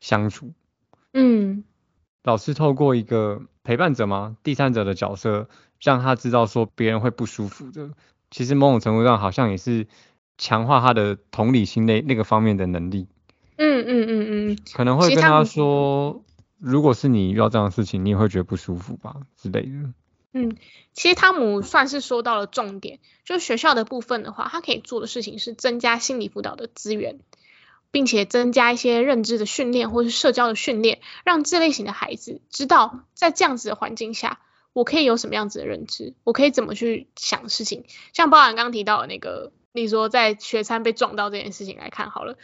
[0.00, 0.52] 相处。
[1.12, 1.62] 嗯。
[2.22, 4.36] 老师透过一个陪伴者吗？
[4.42, 5.48] 第三者的角色，
[5.80, 7.90] 让他知道说别人会不舒服的。
[8.30, 9.86] 其实某种程度上，好像也是
[10.38, 13.08] 强化他的同理心那那个方面的能力。
[13.56, 14.58] 嗯嗯嗯嗯。
[14.72, 16.22] 可能会跟他说，
[16.58, 19.92] 如果是你遇到这样的事情，你也会觉得不舒服吧之类的。
[20.32, 20.56] 嗯，
[20.92, 27.18] 其实汤姆算是说到了重点，就是学校的部分的话，他可以做的事情是增加心理辅导的资源，
[27.90, 34.38] 并且增加一些认知的训练或是社交的训练，让这类型的孩子知道在这样子的环境下。
[34.72, 36.14] 我可以有什么样子的认知？
[36.24, 37.84] 我可以怎么去想事情？
[38.12, 42.38] 像包含刚刚提到的那个，你说在学餐被撞到这件事情来看好了，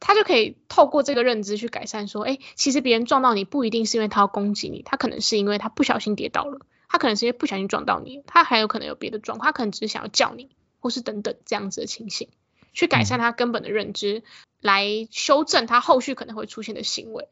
[0.00, 12.28] 他就可以透过这个认知去改善，说，哎，其实别人撞到你不一定是因为他要攻击你，他可能是因为他不小心跌倒了，他可能是因为不小心撞到你，他还有可能有别的状况，他可能只是想要叫你，或是等等这样子的情形，
[12.72, 14.22] 去改善他根本的认知，
[14.60, 17.28] 来修正他后续可能会出现的行为。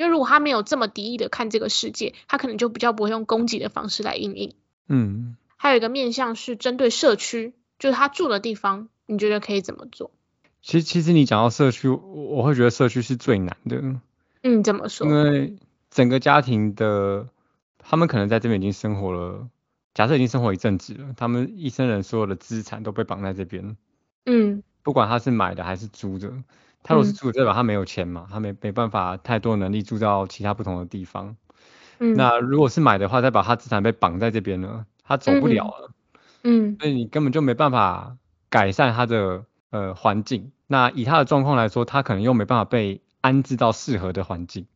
[0.00, 4.54] 因为如果他没有这么敌意的看这个世界，他可能就比较不会用攻击的方式来应应。
[4.88, 10.10] 嗯，还有一个面向是针对社区，就是他住的地方，你觉得可以怎么做？
[10.62, 14.00] 其实，其实你讲到社区，我会觉得社区是最难的。
[14.42, 15.06] 嗯，怎么说？
[15.06, 15.58] 因为
[15.90, 17.28] 整个家庭的，
[17.76, 19.50] 他们可能在这边已经生活了，
[19.92, 23.76] 假设已经生活一阵子了，他们一生人所有的资产都被绑在这边。
[24.24, 26.32] 嗯，不管他是买的还是租的。
[26.82, 31.36] 他如果是住，代表他没有钱嘛，他没没办法太多能力住到其他不同的地方。
[31.98, 35.90] 嗯，那如果是买的话，代表他资产被绑在这边了，他走不了了。
[36.42, 38.16] 嗯，所以你根本就没办法
[38.48, 40.52] 改善他的呃环境。
[40.66, 44.66] 那以他的状况来说，他可能又没办法被安置到适合的环境。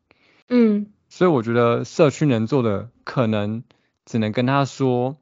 [0.47, 3.63] 嗯，所以我觉得社区能做的，可能
[4.05, 5.17] 只能跟他说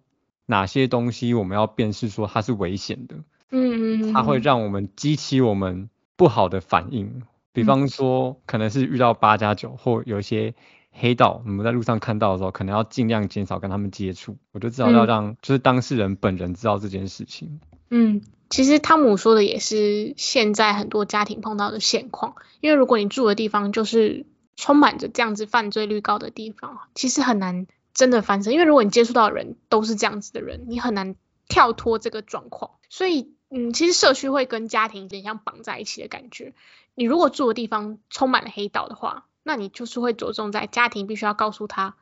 [0.45, 3.15] 哪些东西我们要辨识说它是危险的。
[3.51, 5.89] 嗯嗯，它会让我们激起我们。
[6.23, 10.55] 不好的反应，比方说可能是遇到八加九或有一些
[10.93, 14.38] 黑道，我们在路上看到的时候，可能要尽量减少跟他们接触。
[14.53, 17.59] 我就至少要让就是当事人本人知道这件事情。
[17.89, 31.17] 嗯，其实汤姆说的也是现在很多家庭碰到的现况，因为如果你住的地方就是充满着这样子犯罪率高的地方，其实很难真的翻身，因为如果你接触到的人都是这样子的人，你很难
[31.49, 33.33] 跳脱这个状况，所以。
[33.55, 36.55] 嗯，其实社区会跟家庭有点像绑在一起的感觉。
[36.95, 41.95] 你如果住的地方充满了黑道的话，那你就是会着重在家庭必须要告诉他，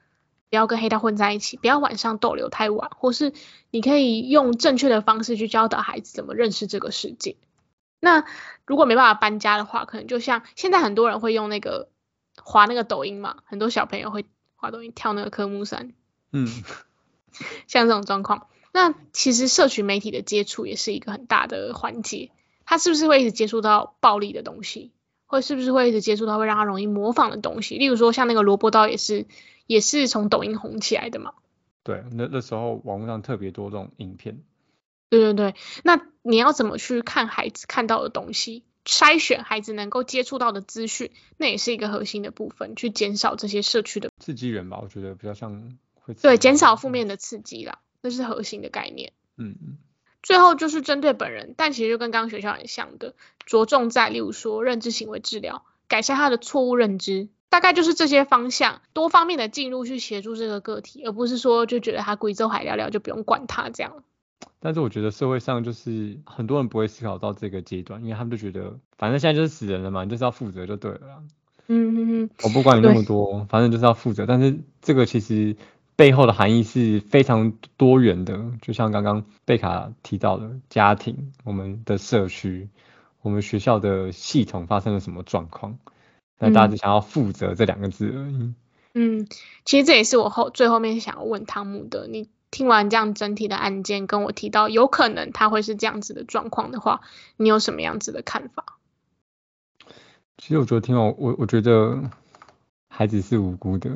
[0.49, 3.33] 不要跟黑道混在一起，不要晚上逗留太晚，或是
[3.69, 7.35] 你可以用正确的方式去教导孩子怎么认识这个世界。
[7.99, 8.23] 那
[8.65, 11.89] 如果没办法搬家的话，可能就像现在很多人会用那个
[12.41, 15.91] 滑那个抖音嘛，很多小朋友会滑抖音跳那个科目三，
[16.31, 16.47] 嗯，
[17.67, 18.47] 像这种状况。
[18.73, 22.31] 那其实社群媒体的接触也是一个很大的环节，
[22.65, 24.91] 他是不是会一直接触到暴力的东西，
[25.25, 27.77] 或是不是会一直接触到会让他容易模仿的东西？
[27.77, 29.25] 例如说像那个萝卜刀也是，
[29.67, 31.33] 也是从抖音红起来的嘛。
[31.83, 34.41] 对，那那时候网络上特别多这种影片。
[35.09, 44.79] 对对对，那你要怎么去看孩子看到的东西，筛选孩子能够接触到的资讯，那也是一个核心的部分，去减少这些社区的刺激源吧？
[44.81, 47.79] 我觉得比较像会对减少负面的刺激啦。
[48.01, 49.13] 那是核心的概念。
[49.37, 49.77] 嗯嗯。
[50.23, 64.03] 最后就是针对本人，但其实就跟刚刚学校很像的，着重在例如说认知行为治疗，改善他的错误认知，大概就是这些方向，多方面的进入去协助这个个体，而不是说就觉得他贵州海聊聊就不用管他这样。
[64.59, 71.23] 但是我觉得社会上就是很多人不会思考到这个阶段，因为他们就觉得反正现在就是死人了嘛，你就是要负责就对了。
[71.67, 74.27] 嗯嗯嗯，我不管你那么多，反正就是要负责。
[74.27, 75.55] 但是这个其实
[76.01, 82.69] 背后的含义是非常多元的，就像刚刚贝卡提到的，家庭、我们的社区、
[83.21, 85.77] 我们学校的系统发生了什么状况，
[86.39, 88.55] 那大家只想要负责这两个字而已。
[88.95, 89.27] 嗯，
[89.63, 92.07] 其实这也是我后最后面想要问汤姆的。
[92.07, 97.01] 你听完这样整体的案件，跟我提到有可能他会是这样子的状况的话，
[97.37, 98.79] 你有什么样子的看法？
[100.39, 102.09] 其实我觉得听完我我觉得
[102.87, 103.91] 孩子是无辜的。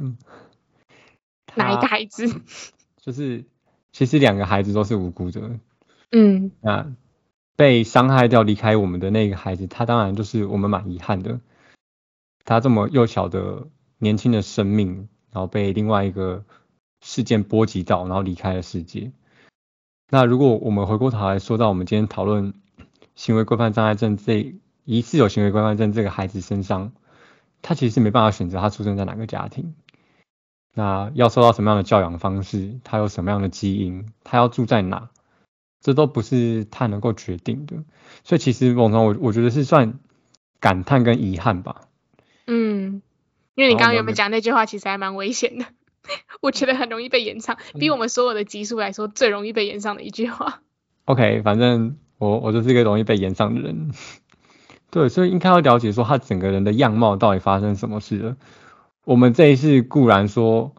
[1.56, 2.42] 哪一个孩子？
[3.02, 3.46] 就是
[3.92, 5.60] 其实两个孩子都是无辜的。
[6.12, 6.94] 嗯，那
[7.56, 11.40] 被伤害掉离开我们的那个孩子，他当然就是我们蛮遗憾的。
[12.44, 16.46] 他这么幼小的年轻的生命，然后被另外一个
[17.02, 19.12] 事件波及到，然后离开了世界。
[20.10, 22.54] 那如果我们回过头来说到我们今天讨论
[23.16, 26.92] 行为规范障碍症这疑似有行为规范症这个孩子身上，
[27.64, 29.74] 他其实是没办法选择他出生在哪个家庭，
[30.78, 35.10] 那要受到什么样的教养方式，他有什么样的基因，他要住在哪，
[35.82, 37.78] 这都不是他能够决定的。
[38.26, 40.00] 所以其实某种我我觉得是算
[40.60, 41.84] 感叹跟遗憾吧。
[42.46, 43.02] 嗯，
[43.56, 45.66] 因为你刚刚原本讲那句话其实还蛮危险的，
[46.42, 50.62] 我觉得很容易被延上，比我们所有的集数来说最容易被延上的一句话。
[51.06, 53.92] OK，反正我我就是一个容易被延上的人。
[54.92, 58.38] 对，所以应该要了解说他整个人的样貌到底发生什么事了。
[59.06, 60.76] 我们这一次固然说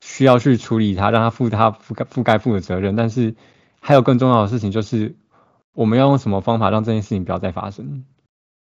[0.00, 3.34] 需要去处理他，让他负他覆盖覆盖负的责任，但是
[3.80, 5.16] 还有更重要的事情就是
[5.72, 8.04] 我们要用什么方法让这件事情不要再发生？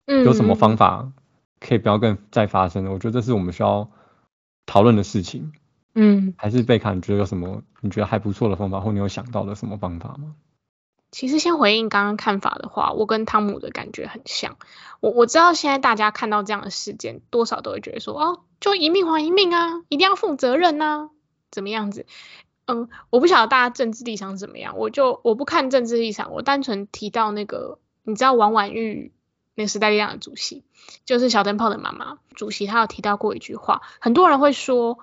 [0.08, 1.12] 嗯，有什么方法
[1.60, 2.86] 可以不要更再发生？
[2.88, 3.92] 我觉得这是我们需要
[4.66, 5.52] 讨论的事情。
[5.94, 10.36] 嗯，还是贝卡，你觉得有什么你觉得还不错的方法，或你有想到的什么方法吗？
[11.10, 14.58] 其实先回应刚刚看法的话，我跟汤姆的感觉很像。
[15.00, 21.10] 我我知道现在大家看到这样的事件，多少都会觉得说，哦，就一命还一命啊，一定要负责任呐、
[21.52, 22.06] 怎么样子？
[22.66, 29.14] 嗯，我不晓得大家政治立场怎么样，我就我不看政治立场，我单纯提到那个，你知道王婉玉
[29.56, 30.64] 那个时代力量的主席，
[31.06, 35.00] 就是小灯泡的妈妈主席，她有提到过一句话，很多人会说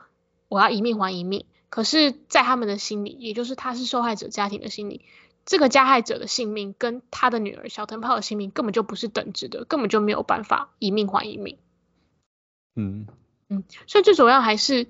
[0.49, 5.05] 我要一命还一命，可是，在他们的心里，也就是他是受害者家庭的心里。
[5.47, 11.59] 这个加害者的性命跟他的女儿小灯泡的性命根本就不是等值的，根本就没有办法一命还一命。
[12.77, 13.07] 嗯
[13.57, 14.87] 嗯，所以最主要还是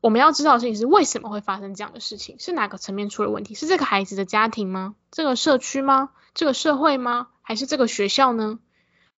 [0.00, 3.54] 我们要知道的事情是为什么会发生这样的事情，是哪个层面出了问题？
[3.54, 4.94] 是这个孩子的家庭吗？
[5.10, 6.10] 这个社区吗？
[6.34, 7.28] 这个社会吗？
[7.42, 8.58] 还是这个学校呢？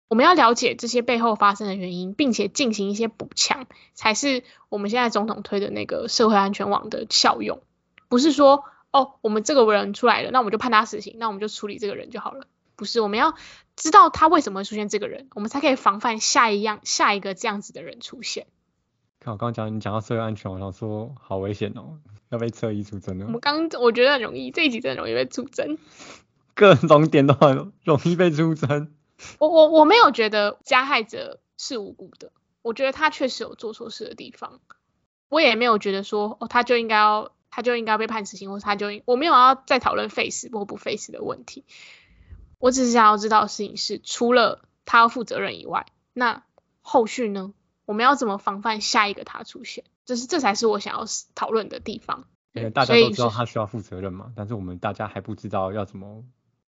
[0.08, 7.62] 我们要了解这些背后发生的原因，并且进行一些补强，才是我们现在总统推的那个社会安全网的效用，
[8.08, 8.64] 不是说。
[8.92, 12.48] 哦，我们这个人出来了，那我们就判他死刑，那我们就处理这个人就好了。
[12.74, 13.36] 不是，我们要
[13.76, 18.48] 知道他为什么会出现这个人，我们才可以防范下一样下一个这样子的人出现。
[19.20, 23.26] 看我刚刚讲，你讲到社会安全，我想说好危险哦，要被侧翼出征了。
[23.26, 25.78] 我们刚我觉得很容易，这一集真的容易被出征，
[26.54, 28.92] 各种点都很容易被出征。
[29.38, 34.60] 我我我没有觉得加害者是无辜的，我觉得他确实有做错事的地方，
[35.28, 37.32] 我也没有觉得说哦他就应该要。
[37.52, 41.64] 他就应该被判死刑，或者他就我没有要再讨论 face 或不 face 的问题，
[42.60, 46.44] 我只是想要知道的事情是，除了他要负责任以外，那
[46.80, 47.52] 后续呢？
[47.90, 49.82] 我们要怎么防范下一个他出现？
[50.04, 52.22] 这是这才是我想要讨论的地方。
[52.52, 56.22] 因为大家都知道他需要负责任嘛，但是我们大家还不知道要怎么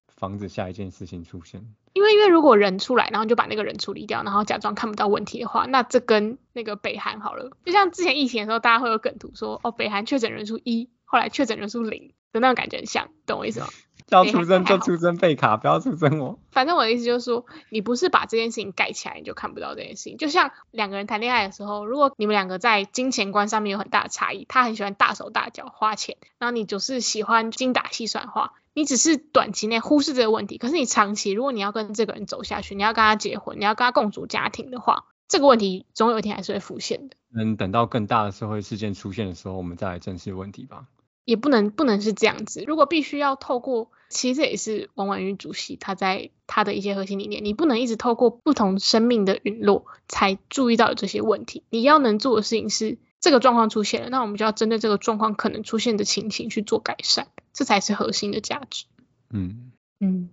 [0.07, 1.75] 防止下一件事情出现。
[1.93, 13.67] 因为因为如果人出来，然后就把那个人处理掉，然后假装看不到问题的话，那这跟那个北韩好了，就像之前疫情的时候，大家会有梗图说，哦，北韩确诊人数一，后来确诊人数零的那种感觉很像，懂我意思吗？
[14.15, 16.39] 要出征就出征贝卡，不要出征我。
[16.51, 20.17] 反正我的意思就是说，你不是把这件事情盖起来，你就看不到这件事情。
[20.17, 28.53] 就像两个人谈恋爱的时候，如果你们两个在金钱观上面有很大的差异，他很喜欢大手大脚花钱，然后你就是喜欢精打细算花。
[28.73, 37.17] 你只是短期内忽视这个问题，可是你长期，如果你要跟这个人走下去，你要跟他结婚，你要跟他共组家庭的话，这个问题总有一天还是会浮现的。
[37.33, 40.85] 能等到更大的社会事件出现的时候，我们再来正视问题吧。
[41.25, 42.63] 也不能不能是这样子。
[42.65, 51.63] 如果必须要透过，其实这也是王婉瑜主席他在他的一些核心理念，你不能一直透过不同生命的陨落才注意到这些问题。
[51.69, 58.85] 你要能做的事情是，这个状况出现了，那我们就要针对这个状况可能出现的情形去做改善，这才是核心的价值。
[59.29, 60.29] 嗯嗯，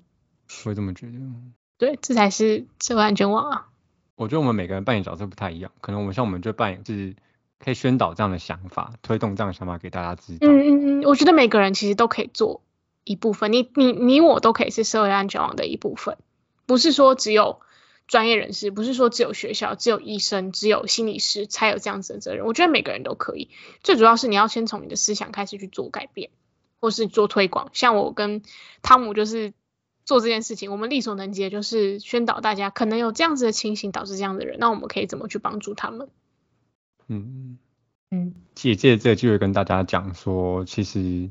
[0.65, 1.13] 我也这么觉得。
[1.77, 3.69] 对，这才是社会安全网啊。
[4.17, 7.15] 我觉得我们每个人扮演角色不太一样，可能我们像我们就扮演是
[7.59, 10.47] 可以宣导这样的想法，推动这样的想法给大家知道。
[10.47, 12.63] 嗯嗯嗯，我觉得每个人其实都可以做
[13.05, 16.19] 一部分，你你你我都可以是社会安全网的一部分，
[16.67, 17.61] 不是说只有
[18.07, 22.47] 专业人士，不是说只有学校、只有医生、只有心理师才有这样子的责任。
[22.47, 23.51] 我觉得每个人都可以，
[23.83, 26.31] 最主要是你要先从你的思想开始去做改变，
[26.81, 27.71] 或是做推广。
[27.73, 28.43] 像我跟
[28.83, 29.53] 汤姆就是
[30.05, 36.09] 做这件事情，我们力所能及的就是宣导大家可能有这样子的情形导致这样的人，那我们可以怎么去帮助他们？
[37.09, 37.59] 嗯，
[38.11, 41.31] 嗯借借这个机会跟大家讲说，其实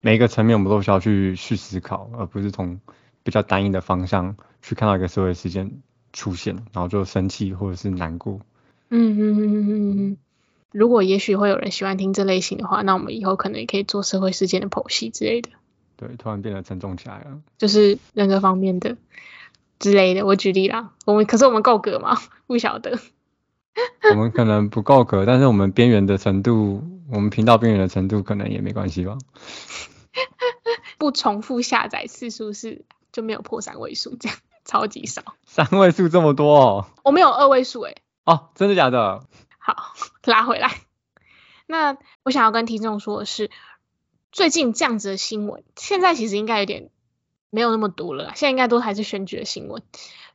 [0.00, 2.80] 每一个层面我们都需要去去思考，而不是从
[3.22, 5.82] 比较单一的方向去看到一个社会事件
[6.12, 8.40] 出现，然后就生气或者是难过。
[8.88, 10.16] 嗯嗯嗯嗯嗯嗯。
[10.72, 15.50] 如果也许会有人喜欢听这类型的话，那我们以后可能也可以做社会事件的剖析之类的，
[15.96, 17.40] 对，突然变得沉重起来了。
[17.56, 18.96] 就是人格方面的
[19.78, 20.26] 之类的。
[20.26, 22.18] 我举例啦，我们可是我们够格吗？
[22.46, 22.98] 不晓得。
[24.10, 29.18] 我们可能不够格，但是我们边缘的程度，我们频道边缘的程度可能也没关系吧。
[30.98, 35.22] 不重复下载次数是就没有破三位数，这样 超级少。
[35.44, 36.86] 三位数这么多哦？
[37.04, 37.96] 我们有二位数诶。
[38.24, 39.24] 哦，真的假的？
[39.58, 39.92] 好，
[40.24, 40.70] 拉回来。
[41.66, 43.50] 那我想要跟听众说的是，
[44.32, 46.90] 最近这样子的新闻，现在其实应该有点
[47.50, 49.82] 没有那么多了，现在应该都还是选举的新闻。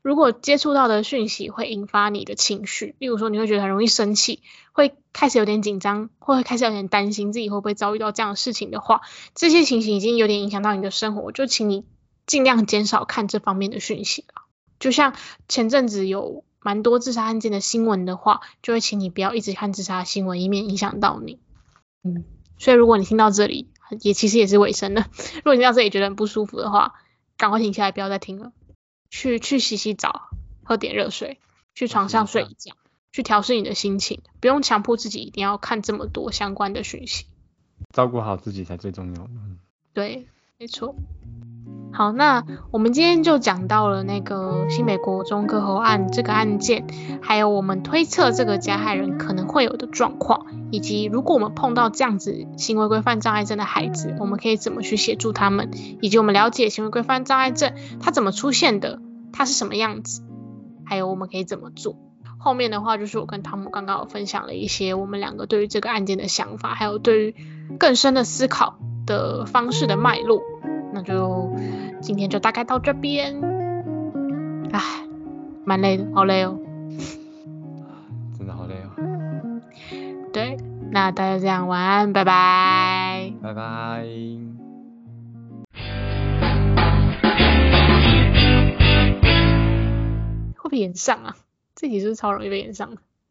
[0.02, 4.42] 如果接触到的讯息会引发你的情绪，例如说你会觉得很容易生气，
[4.74, 9.02] 会开始有点紧张，或会开始有点担心自己会不会遭遇到这样的事情的话，
[9.36, 11.86] 这些情形已经有点影响到你的生活，就请你
[12.26, 14.44] 尽量减少看这方面的讯息了。
[14.80, 15.14] 就像
[15.48, 21.40] 前阵子有蛮多自杀案件的新闻的话，就会请你不要一直看自杀新闻，以免影响到你。
[22.04, 22.26] 嗯，
[22.58, 23.70] 所以如果你听到这里，
[24.02, 25.06] 也其实也是尾声了。
[25.38, 26.96] 如果你到这里觉得很不舒服的话，
[27.38, 28.52] 赶快停下来，不要再听了。
[29.12, 30.30] 去去洗洗澡，
[30.64, 31.38] 喝点热水，
[31.76, 32.76] 去床上睡一觉，
[33.12, 37.26] 去调试你的心情，不用强迫自己一定要看这么多相关的讯息。
[37.94, 39.24] 照顾好自己才最重要。
[39.26, 39.60] 嗯
[39.94, 40.26] 对，
[40.62, 40.94] 没错。
[41.92, 46.86] 好，那我们今天就讲到了那个新美国中歌喉案这个案件，
[47.20, 59.02] 还有我们推测这个加害人可能会有的状况，以及如果我们碰到这样子行为规范障碍症的孩子，我们可以怎么去协助他们，以及我们了解行为规范障碍症它怎么出现的，
[59.34, 60.22] 它是什么样子，
[60.86, 61.96] 还有我们可以怎么做。
[62.38, 67.36] 后面的话就是我跟汤姆刚刚有分享了一些我们两个对于这个案件的想法，还有对于
[67.80, 68.78] 更深的思考
[69.12, 70.42] 的方式的脉络。
[70.94, 71.54] 那就
[72.02, 73.42] 今天就大概到这边，
[74.72, 74.82] 唉，
[75.66, 76.58] 蛮累的，好累哦，
[78.38, 78.90] 真的好累哦。
[80.34, 80.58] 对，
[80.92, 84.06] 那大家这样，晚安，拜拜，拜拜。
[90.56, 91.36] 会不会演上啊？
[91.76, 92.98] 这集是不是超容易被演上的？